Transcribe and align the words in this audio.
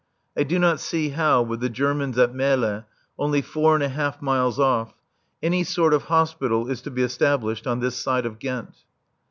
I 0.35 0.41
do 0.41 0.57
not 0.57 0.79
see 0.79 1.09
how, 1.09 1.43
with 1.43 1.59
the 1.59 1.69
Germans 1.69 2.17
at 2.17 2.33
Melle, 2.33 2.85
only 3.19 3.43
four 3.43 3.75
and 3.75 3.83
a 3.83 3.89
half 3.89 4.19
miles 4.19 4.59
off, 4.59 4.95
any 5.43 5.63
sort 5.63 5.93
of 5.93 6.05
hospital 6.05 6.71
is 6.71 6.81
to 6.81 6.89
be 6.89 7.03
established 7.03 7.67
on 7.67 7.81
this 7.81 7.97
side 7.97 8.25
of 8.25 8.39
Ghent. 8.39 8.77